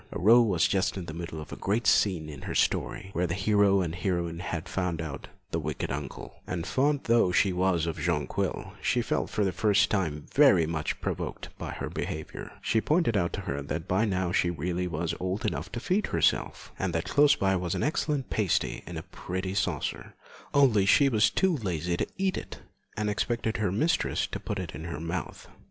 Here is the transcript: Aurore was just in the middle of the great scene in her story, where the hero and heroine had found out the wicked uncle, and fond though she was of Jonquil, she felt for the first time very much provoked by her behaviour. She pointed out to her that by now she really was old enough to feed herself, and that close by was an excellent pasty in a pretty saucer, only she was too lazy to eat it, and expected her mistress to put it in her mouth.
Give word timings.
Aurore 0.11 0.41
was 0.47 0.67
just 0.67 0.97
in 0.97 1.05
the 1.05 1.13
middle 1.13 1.39
of 1.39 1.49
the 1.49 1.55
great 1.55 1.85
scene 1.85 2.27
in 2.27 2.41
her 2.41 2.55
story, 2.55 3.11
where 3.13 3.27
the 3.27 3.35
hero 3.35 3.81
and 3.81 3.93
heroine 3.93 4.39
had 4.39 4.67
found 4.67 4.99
out 4.99 5.27
the 5.51 5.59
wicked 5.59 5.91
uncle, 5.91 6.37
and 6.47 6.65
fond 6.65 7.01
though 7.03 7.31
she 7.31 7.53
was 7.53 7.85
of 7.85 7.99
Jonquil, 7.99 8.73
she 8.81 9.03
felt 9.03 9.29
for 9.29 9.45
the 9.45 9.51
first 9.51 9.91
time 9.91 10.25
very 10.33 10.65
much 10.65 10.99
provoked 11.01 11.49
by 11.59 11.69
her 11.73 11.87
behaviour. 11.87 12.51
She 12.63 12.81
pointed 12.81 13.15
out 13.15 13.31
to 13.33 13.41
her 13.41 13.61
that 13.61 13.87
by 13.87 14.05
now 14.05 14.31
she 14.31 14.49
really 14.49 14.87
was 14.87 15.13
old 15.19 15.45
enough 15.45 15.71
to 15.73 15.79
feed 15.79 16.07
herself, 16.07 16.71
and 16.79 16.93
that 16.93 17.05
close 17.05 17.35
by 17.35 17.55
was 17.55 17.75
an 17.75 17.83
excellent 17.83 18.31
pasty 18.31 18.81
in 18.87 18.97
a 18.97 19.03
pretty 19.03 19.53
saucer, 19.53 20.15
only 20.51 20.87
she 20.87 21.09
was 21.09 21.29
too 21.29 21.55
lazy 21.57 21.95
to 21.97 22.07
eat 22.17 22.37
it, 22.39 22.59
and 22.97 23.07
expected 23.07 23.57
her 23.57 23.71
mistress 23.71 24.25
to 24.25 24.39
put 24.39 24.57
it 24.57 24.73
in 24.73 24.85
her 24.85 24.99
mouth. 24.99 25.47